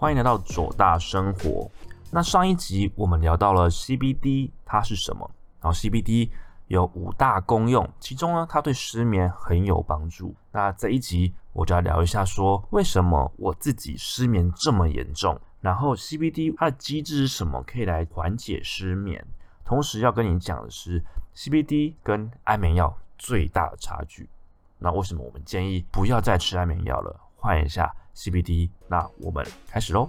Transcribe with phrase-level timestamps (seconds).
[0.00, 1.68] 欢迎来到左大生活。
[2.12, 5.28] 那上一集我们聊到了 CBD 它是什么，
[5.60, 6.30] 然后 CBD
[6.68, 10.32] 有五大功用，其中呢它对失眠很有帮助。
[10.52, 19.26] 那这一集我就要聊一下，说为什么我自己失眠这么严重，然后 CBD 它的机制是什么，可以来缓解失眠。
[19.64, 21.04] 同时要跟你讲的是
[21.34, 24.30] ，CBD 跟安眠药最大的差距。
[24.78, 28.68] 那为什么我们建议不要再吃安眠药了，换一下 CBD？
[28.88, 30.08] 那我们开始喽。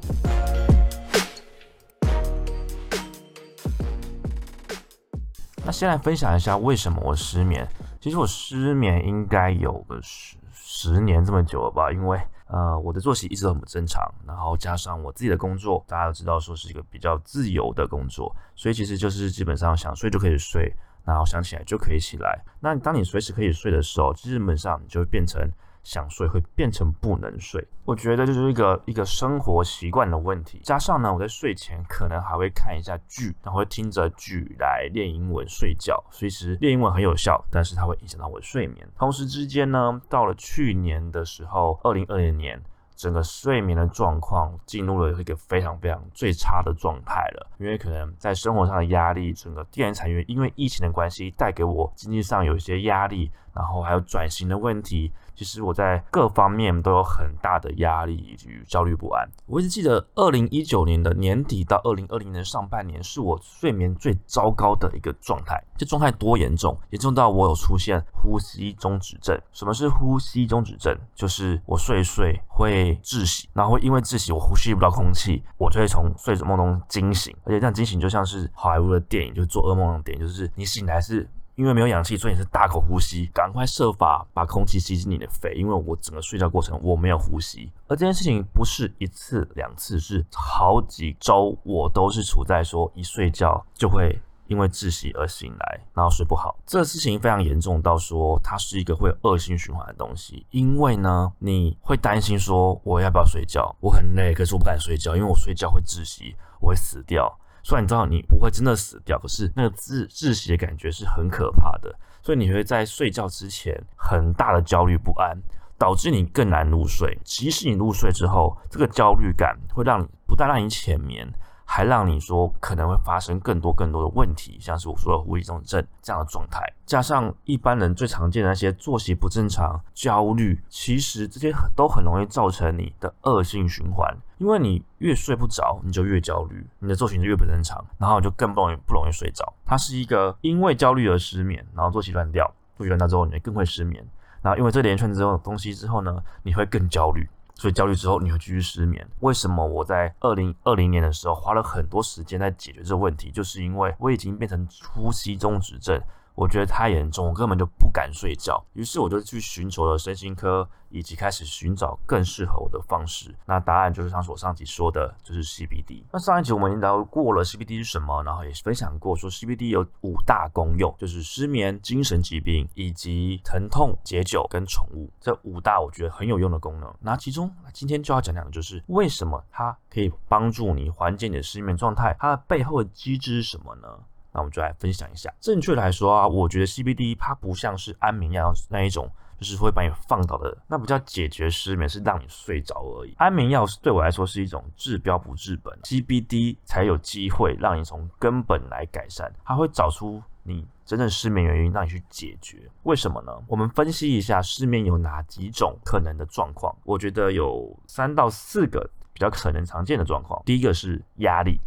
[5.64, 7.68] 那先来分享一下为什么我失眠。
[8.02, 20.74] 其实我失眠应该有个十十年这么久了吧，因为呃我的作息一直都很不正常，然后加上我自己的工作，大家都知道说是一个比较自由的工作，所以其实就是基本上想睡就可以睡，
[21.06, 22.44] 然后想起来就可以起来。
[22.60, 25.48] 那当你随时可以睡的时候，基本上你就会变成。
[25.84, 30.62] 想睡会变成不能睡，我觉得就是一个一个生活习惯的问题。
[30.64, 36.04] 加上呢，我在睡前可能还会看一下剧，然后会听着剧来练英文睡觉。
[36.12, 38.88] 所以其实练英文很有效，但是它会影响到我的睡眠。
[38.98, 42.62] 同时之间呢，到了去年的时候，二零二零年。
[43.00, 59.28] 整个睡眠的状况进入了一个非常非常最差的状态了，因为可能在生活上的压力，整个电影产业因为疫情的关系带给我经济上有一些压力，然后还有转型的问题，其实我在各方面都有很大的压力以及焦虑不安。
[59.46, 66.78] 我一直记得二零一九年的年底到二零二零年上半年是我睡眠最糟糕的一个状态，这状态多严重？
[66.90, 69.40] 严重到我有出现呼吸中止症。
[69.52, 70.96] 什么是呼吸中止症？
[71.16, 72.90] 就是我睡睡会。
[73.04, 81.28] 窒息，然后会因为窒息，我呼吸不到空气，我就会从睡着梦中惊醒，而且这样惊醒就像是好莱坞的电影，就是做噩梦的电影，就是你醒来是
[81.60, 94.18] 因为没有氧气，所以你是大口呼吸，赶快设法把空气吸进你的肺，因为我整个睡觉过程我没有呼吸，而这件事情不是一次两次，是好几周，我都是处在说一睡觉就会。
[94.48, 100.44] 因为窒息而醒来，然后睡不好，这个事情非常严重到说它是一个会恶性循环的东西。
[100.50, 103.76] 因为呢，你会担心说我要不要睡觉？
[103.80, 107.32] 我很累，可是我不敢睡觉，因为我睡觉会窒息，我会死掉。
[107.64, 115.38] 虽然你知道你不会真的死掉，可是那个窒窒息的感觉是很可怕的，所以你会在睡觉之前很大的焦虑不安，
[115.78, 117.18] 导致你更难入睡。
[117.24, 121.28] 即使你入睡之后，这个焦虑感会让你不但让你浅眠。
[121.72, 134.12] 还让你说可能会发生更多更多的问题，像是我说的呼吸中症这样的状态，加上一般人最常见的那些作息不正常、焦虑，其实这些都很容易造成你的恶性循环。
[134.40, 139.54] 因为你越睡不着，你就越焦虑，你的作息就越不正常，然后就更不容易不容易睡着。
[139.64, 144.04] 它是一个因为焦虑而失眠，然后作息乱掉，作息乱掉之后你更会失眠，
[144.42, 147.30] 然后因为这连串之后东西之后呢，你会更焦虑。
[147.60, 149.06] 所以焦虑之后你会继续失眠。
[149.20, 153.30] 为什么我在二零二零年的时候花了很多时间在解决这个问题？
[153.30, 156.02] 就是因为我已经变成呼吸中止症。
[156.40, 158.64] 我觉得太严重，我根本就不敢睡觉。
[158.72, 163.36] 于是我就去寻求了身心科，以及开始寻找更适合我的方式。
[163.46, 166.02] 那答案就是像我上集说的，就是 CBD。
[166.14, 176.90] 那上一集我们已经聊过了 CBD 是什么，然后也分享过说 CBD 有五大功用，就是失眠、精神疾病以及疼痛、解酒跟宠物这五大我觉得很有用的功能。
[177.02, 183.90] 那其中今天就要讲讲的就是为什么它可以帮助你缓解你的失眠状态，它的背后的机制是什么呢？
[184.32, 185.34] 那我们就来分享一下。
[185.40, 193.14] 正确来说啊，我觉得 CBD 它不像是安眠药那一种，就是会把你放倒的，那不叫解决失眠，是让你睡着而已。
[193.18, 202.70] 安眠药是对我来说是一种治标不治本，CBD 才有机会让你从根本来改善，它会找出你真正失眠原因，让你去解决。
[202.84, 203.32] 为什么呢？
[203.48, 206.76] 我们分析一下失眠有哪几种可能的状况。
[206.84, 210.42] 我觉得有三到四个比较可能常见的状况。
[210.46, 211.60] 第一个是压力。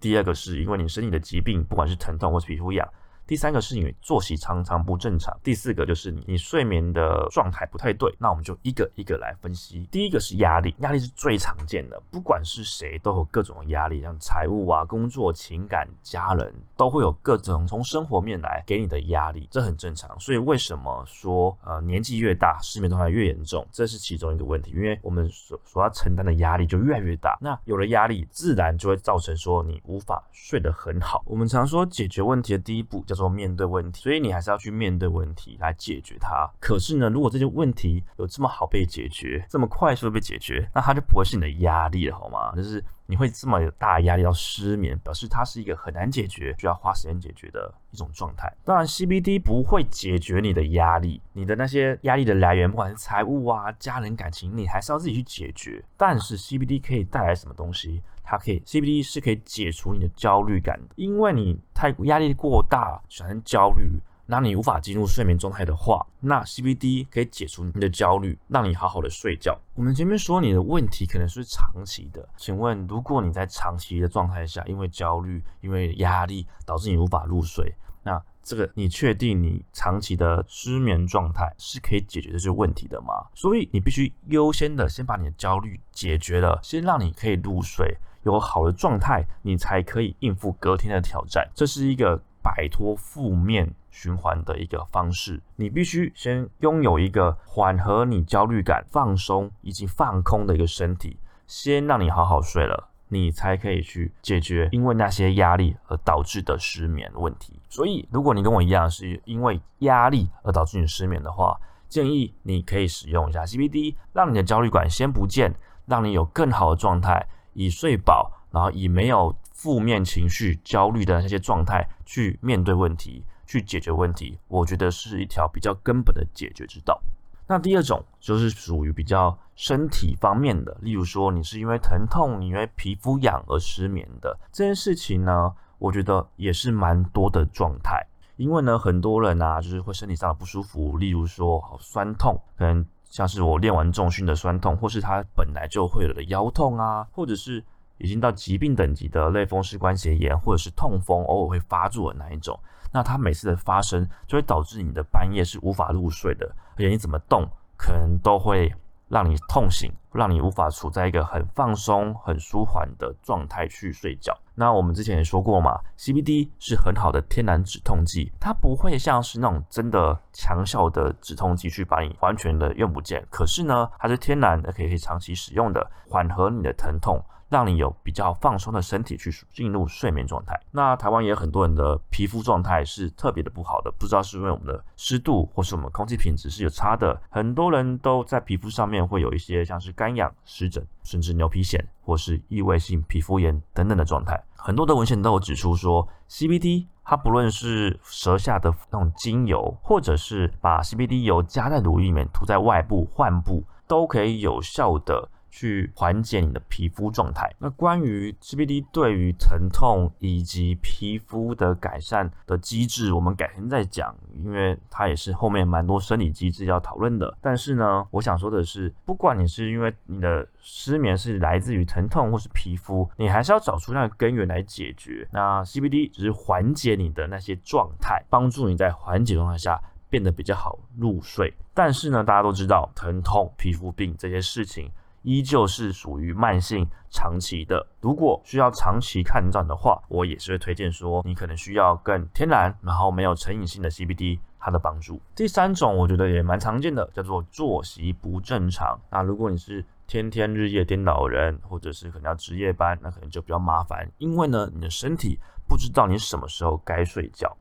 [0.00, 2.86] 第二个是因为你身体的疾病，不管是疼痛或是皮肤痒。
[3.26, 8.14] 第三个是因为作息常常不正常，第四个就是你你睡眠的状态不太对。
[8.18, 9.88] 那我们就一个一个来分析。
[9.90, 20.18] 第一个是压力，压力是最常见的，不管是谁都有各种压力，像财务啊、工作、情感、家人，都会有各种从生活面来给你的压力，这很正常。
[20.20, 27.36] 所以为什么说呃年纪越大失眠状态越严重，这是其中一个问题，因为我们所所要承担的压力就越来越大。
[27.40, 31.24] 那有了压力，自然就会造成说你无法睡得很好。
[31.26, 33.15] 我们常说解决问题的第一步叫。
[33.16, 36.48] 说面对问题，所以你还是要去面对问题来解决它。
[36.60, 42.52] 可是呢，如果这些问题有这么好被解决，这么快速被解决，那它就不会是你的压力了，好吗？
[42.54, 48.52] 就是你会这么有大压力要失眠，表示它是一个很难解决、需要花时间解决的一种状态。
[48.64, 55.82] 当然，CBD 不会解决你的压力，你的那些压力的来源，不管是财务啊、家人感情，你还是要自己去解决。
[55.96, 58.02] 但是 CBD 可以带来什么东西？
[58.26, 64.00] 它可以，CBD 是可以解除你的焦虑感，因为你太压力过大，产生焦虑。
[64.28, 69.56] 那你无法进入睡眠状态的话，那 CBD 可以解除你的焦虑，让你好好的睡觉。
[69.74, 77.72] 我们前面说你的问题可能是长期的，请问如果你在长期的状态下，因为焦虑、因为压力导致你无法入睡，
[78.02, 83.26] 那这个你确定你长期的失眠状态是可以解决这些问题的吗？
[83.32, 87.96] 所以你必须优先的先把你的焦虑解决了，先让你可以入睡，
[88.26, 91.48] 有好的状态，你才可以应付隔天的挑战。
[91.54, 93.72] 这是一个摆脱负面。
[93.88, 107.58] 循环的一个方式，你必须先拥有一个缓和你焦虑感、放松以及放空的一个身体，先让你好好睡了，你才可以去解决因为那些压力而导致的失眠问题。
[107.70, 111.58] 所以，如果你跟我一样是因为压力而导致你失眠的话，
[111.88, 115.54] 建议你可以使用一下 CBD，让你的焦虑感先不见，
[115.86, 117.26] 让你有更好的状态，
[117.56, 123.24] 以睡饱，然后以没有负面情绪、焦虑的那些状态去面对问题。
[123.48, 127.00] 去解决问题，我觉得是一条比较根本的解决之道。
[127.46, 138.04] 那第二种就是属于比较身体方面的，例如说你是因为疼痛、你因为皮肤痒而失眠的这件事情呢，我觉得也是蛮多的状态。
[138.34, 147.64] 因为呢，很多人啊，就是会身体上的不舒服，例如说好酸痛，可能像是我练完重训的酸痛，或是他本来就会有的腰痛啊，或者是
[147.98, 152.58] 已经到疾病等级的类风湿关节炎，或者是痛风偶尔会发作的那一种。
[152.92, 158.72] 那它每次的发生，就会导致你的半夜是无法入睡的，而且你怎么动，可能都会
[159.08, 164.36] 让你痛醒，让你无法处在一个很放松、很舒缓的状态去睡觉。
[164.54, 173.24] 那我们之前也说过嘛，CBD 是很好的天然止痛剂，它不会像是那种真的强效的止痛剂去把你完全的用不见。
[173.30, 177.22] 可是呢，它是天然的，可以长期使用的，缓和你的疼痛。
[177.48, 180.58] 让你有比较放松的身体去进入睡眠状态。
[180.72, 187.20] 那台湾也有很多人的皮肤状态是特别的不好的，不知道是因为我们的湿度或是我们空气品质是有差的。
[187.30, 194.42] 很多人都在皮肤上面会有一些像是干痒、湿疹，甚至牛皮癣或是异位性皮肤炎等等的状态。
[194.56, 205.28] 很多的文献都有指出说，CBD 它不论是舌下的那种精油，或者是把 CBD 油加在乳液里面涂在外部患部，都可以有效的。
[205.50, 207.50] 去缓解你的皮肤状态。
[207.58, 217.36] 那关于 CBD 对于疼痛以及皮肤的改善的机制，我们改天再讲，因为它也是后面蛮多生理机制要讨论的。
[217.40, 225.26] 但是呢，我想说的是，不管你是因为你的失眠是来自于疼痛或是皮肤，你还是要找出那个根源来解决。
[225.32, 231.54] 那 CBD 只是缓解你的那些状态，帮助你在缓解状态下变得比较好入睡。
[231.72, 234.90] 但是呢，大家都知道疼痛、皮肤病这些事情。
[235.26, 237.84] 依旧是属于慢性、长期的。
[238.00, 245.20] 如果需要长期看诊的话，我也是会推荐说，你可能需要更天然，然后没有成瘾性的 CBD，它的帮助。
[245.34, 248.96] 第三种，我觉得也蛮常见的，叫做作息不正常。
[249.10, 257.56] 那如果你是天天日夜颠倒人，或者是可能要值夜班，那可能就比较麻烦，因为呢，你的身体不知道你什么时候该睡觉。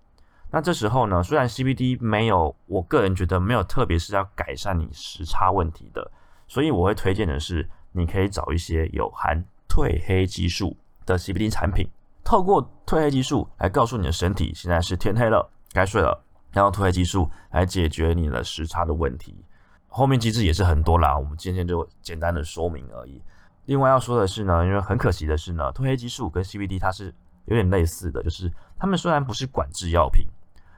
[0.51, 6.11] 那这时候呢，虽然 CBD 没有，我个人觉得没有特别是要改善你时差问题的。
[6.47, 10.75] 所以我会推荐的是，你可以找一些有含褪黑激素
[11.05, 11.87] 的 CBD 产品，
[12.23, 19.35] 透过褪黑激素来告诉你的身体现在是天黑了，该睡了，然后褪黑激素来解决你的时差的问题。
[19.87, 23.21] 后面机制也是很多啦，我们今天就简单的说明而已。
[23.65, 27.13] 另外要说的是呢，因为很可惜的是呢，褪黑激素跟 CBD 它是
[27.45, 30.27] 有点类似的，就是它们虽然不是管制药品，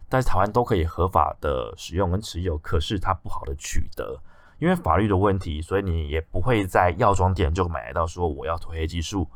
[0.08, 4.18] 但是台湾都可以合法的使用跟持有，可是它不好的取得。
[4.60, 9.28] 因为法律的问题，所以你也不会在药妆店就买得到说我要褪黑激素。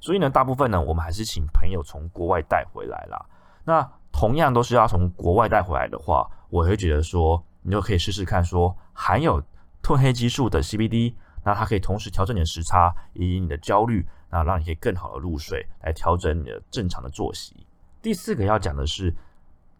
[0.00, 3.26] 所以呢，大部分呢，我们还是请朋友从国外带回来啦。
[3.64, 9.42] 那同样都是要从国外带回来的话，我会觉得说，你就可以试试看说含有
[9.82, 17.66] 褪黑激素的 CBD，那它可以同时调整你的时差以及你的焦虑，那让你可以更好的入睡，来调整你的正常的作息。
[18.00, 19.12] 第四个要讲的是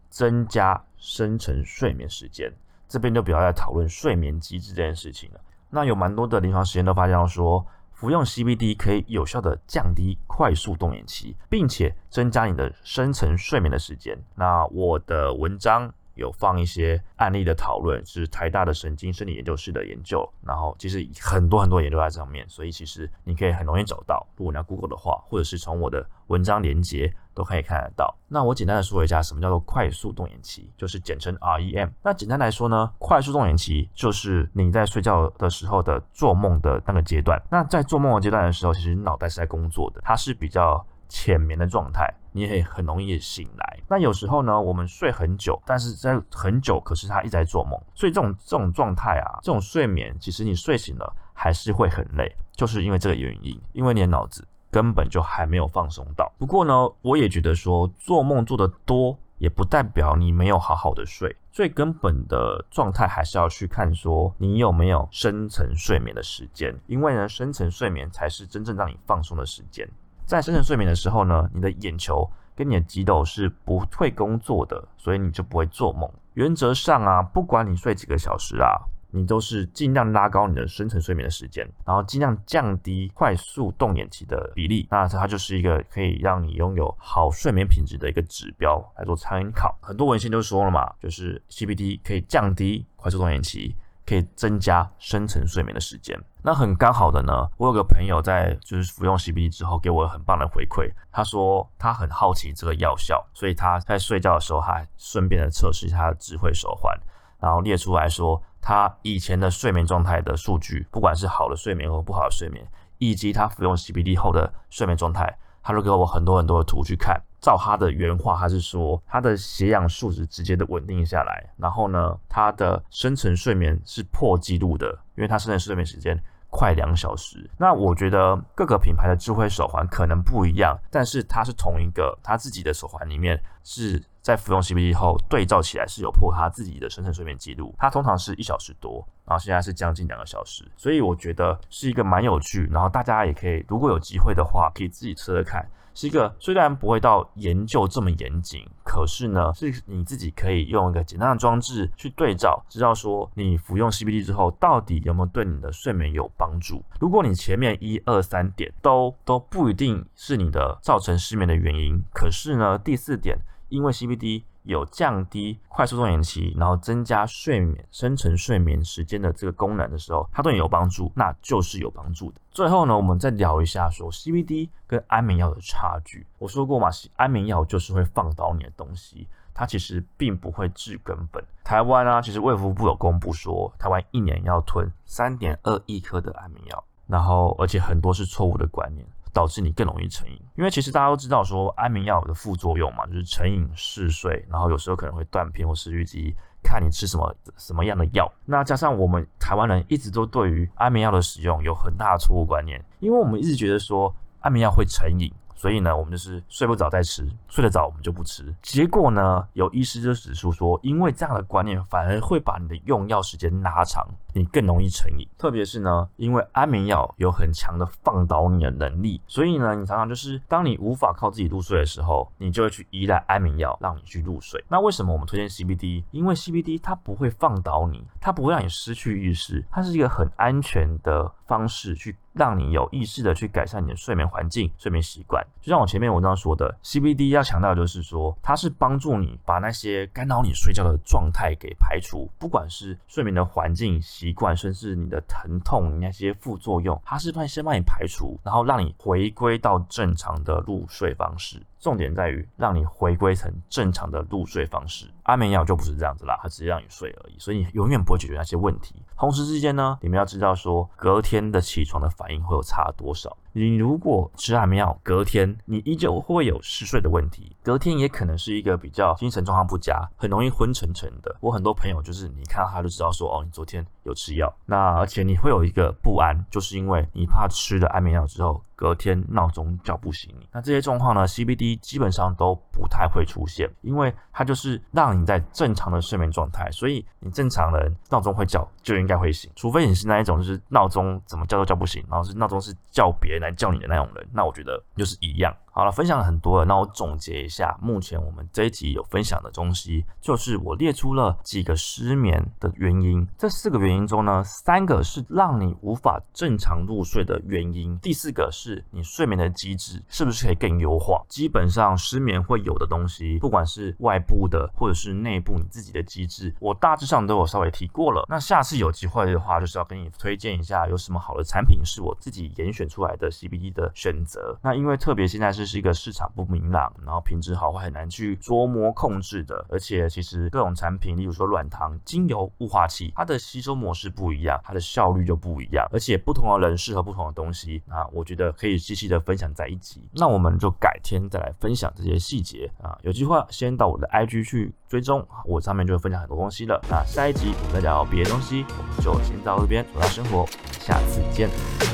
[0.09, 2.51] 增加深层睡眠时间。
[2.89, 5.39] 这边就比较在讨论睡眠机制这件事情了。
[5.69, 14.17] 那有蛮多的临床实验都发现到说，服用 CBD 可以有效的降低快速动眼期，并且增加你的深层睡眠的时间。
[14.35, 24.25] 那我的文章有放一些案例的讨论，是台大的神经生理研究室的研究，然后其实很多很多研究在上面，所以其实你可以很容易找到。
[24.35, 28.15] 如果你要 Google 的话，或者是从我的文章连接都可以看得到。
[28.29, 31.89] 那我简单的说一下，什么叫做快速动眼期，就是简称 REM。
[32.03, 37.41] 那简单来说呢，快速动眼期就是你在睡觉的时候的做梦的那个阶段。
[37.49, 43.79] 那在做梦的阶段的时候，其实脑袋是在工作的，它是比较浅眠的状态，你也很容易醒来。
[43.87, 54.47] 那有时候呢，我们睡很久，但是在很久，可是他一直在做梦，所以这种这种状态啊，这种睡眠，其实你睡醒了还是会很累，就是因为这个原因，因为你的脑子。
[54.71, 56.31] 根本就还没有放松到。
[56.37, 61.35] 不过呢，我也觉得说做梦做得多，也不代表你没有好好的睡。
[61.51, 69.87] 最根本的状态还是要去看说你有没有深层睡眠的时间，因为呢，深层睡眠才是真正让你放松的时间。
[70.25, 76.09] 在深层睡眠的时候呢，你的眼球跟你的肌肉是不会工作的，所以你就不会做梦。
[76.35, 78.79] 原则上啊，不管你睡几个小时啊。
[79.11, 89.75] 你都是尽量拉高你的深层睡眠的时间，然后尽量降低快速动眼期的比例，那它就是一个可以让你拥有好睡眠品质的一个指标来做参考。
[89.81, 93.75] 很多文献都说了嘛，就是 CBD 可以降低快速动眼期，
[94.05, 96.15] 可以增加深层睡眠的时间。
[96.43, 106.95] 那很刚好的呢，我有个朋友在就是服用 CBD 之后给我很棒的回馈，他说他很好奇这个药效，所以他在睡觉的时候还顺便的测试他的智慧手环，
[107.39, 108.39] 然后列出来说。
[108.61, 112.65] 他以前的睡眠状态的数据，不管是好的睡眠和不好的睡眠，
[112.97, 117.21] 以及他服用 CBD 后的睡眠状态，他都给我很多很多的图去看。
[117.41, 127.49] 照他的原话，他是说他的血氧数值直接的稳定下来，然后呢，他的深层睡眠是破纪录的，因为他深层睡眠时间快两小时。
[127.57, 134.03] 那我觉得各个品牌的智慧手环可能不一样，但是它是同一个，他自己的手环里面是。
[134.21, 137.73] 在服用 CBD 后，对照起来是有破他自己的深层睡眠记录。
[137.79, 142.67] 他通常是一小时多，然后现在是将近两个小时，所以我觉得是一个蛮有趣。
[142.69, 145.67] 然后大家也可以，如果有机会的话，可以自己测测看。
[145.95, 156.83] 是一个虽然不会到研究这么严谨，可是呢，是你自己可以用一个简单的装置去对照，知道说你服用 CBD 之后，到底有没有对你的睡眠有帮助。
[156.99, 163.39] 如果你前面一二三点都都不一定是你的造成失眠的原因，可是呢，第四点。
[163.69, 172.41] 因为 CBD 有降低快速动眼期，然后增加睡眠深层睡眠时间的这个功能的时候，它对你有帮助，那就是有帮助的。
[172.51, 176.27] 最后呢，我们再聊一下说 CBD 跟安眠药的差距。
[176.37, 181.43] 我说过嘛，安眠药就是会放倒你的东西，它其实并不会治根本。
[181.63, 189.07] 台湾啊，其实卫福部有公布说，台湾一年要吞三点二亿颗的安眠药，然后而且很多是错误的观念。
[189.33, 198.31] 导致你更容易成瘾，因为其实大家都知道说安眠药的副作用嘛，就是成瘾嗜睡，然后有时候可能会断片或失去记忆，看你吃什么什么样的药。
[198.45, 205.31] 那加上我们台湾人一直都对于安眠药的使用有很大的错误观念，因为我们一直觉得说安眠药会成瘾。
[205.59, 208.55] 所以呢，我们就是睡不着再吃，睡得着我们就不吃。
[208.61, 215.27] 结果呢，有医师就指出说，因为这样的观念反而会把你的用药时间拉长，你更容易成瘾。
[215.37, 224.63] 特别是呢，因为安眠药有很强的放倒你的能力，所以呢，你常常就是当你无法靠自己入睡的时候，你就会去依赖安眠药让你去入睡。
[224.69, 226.05] 那为什么我们推荐 CBD？
[226.11, 232.15] 因为 CBD 它不会放倒你，它不会让你失去意识，它是一个很安全的方式去。
[232.33, 235.45] 让你有意识的去改善你的睡眠环境、睡眠习惯。
[235.61, 251.61] 就像我前面文章说的，CBD 要强调就是说，它是帮助你把那些干扰你睡觉的状态给排除，不管是睡眠的环境习惯，甚至你的疼痛你那些副作用，它是帮先帮你排除，然后让你回归到正常的入睡方式。
[251.79, 255.09] 重点在于让你回归成正常的入睡方式。
[255.23, 258.95] 安眠药就不是这样子啦，它只是让你睡而已，所以你永远不会解决那些问题。
[259.17, 263.35] 同时之间呢，你们要知道说，隔天的起床的反应会有差多少。
[263.53, 271.35] 你如果吃安眠药，隔天你依旧会有嗜睡的问题，隔天也可能是一个比较精神状况不佳，很容易昏沉沉的。
[271.39, 278.63] 我很多朋友就是你看到他就知道说，哦，你昨天有吃药，那而且你会有一个不安，就是因为你怕吃了安眠药之后。
[278.79, 295.55] 隔天闹钟叫不醒你，那这些状况呢？CBD 基本上都不太会出现，因为它就是让你在正常的睡眠状态，所以你正常人闹钟会叫就应该会醒，除非你是那一种就是闹钟怎么叫都叫不醒，然后是闹钟是叫别来叫你的那种人，那我觉得就是一样。
[295.79, 303.25] 好了，分享了很多了，那我总结一下，目前我们这一集有分享的东西，就是我列出了几个失眠的原因。
[303.37, 311.23] 这四个原因中呢，三个是让你无法正常入睡的原因，第四个是你睡眠的机制是不是可以更优化。
[311.29, 318.25] 基本上失眠会有的东西，不管是外部的或者是内部你自己的机制，我大致上都有稍微提过了。
[318.27, 324.59] 那下次有机会的话，就是要跟你推荐一下有什么好的产品是我自己严选出来的 CBD 的选择。
[324.61, 337.81] 那因为特别现在是是一个市场不明朗，然后品质好坏很难去捉摸控制的，而且其实各种产品，例如说软糖、精油、雾化器，它的吸收模式不一样，它的效率就不一样，而且不同的人适合不同的东西。
[337.87, 340.01] 啊我觉得可以细细的分享在一起。
[340.13, 342.97] 那我们就改天再来分享这些细节啊。
[343.03, 346.81] 有机会先到我的 IG 去追踪，我上面就会分享很多东西了。
[346.89, 350.45] 那下一集我们再聊别的东西，我们就先到这边，主要生活，
[350.79, 351.88] 下次见。